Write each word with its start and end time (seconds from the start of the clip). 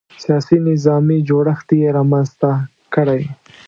سیاسي 0.23 0.57
نظامي 0.69 1.17
جوړښت 1.29 1.67
یې 1.81 1.87
رامنځته 1.97 2.51
کړی. 2.93 3.21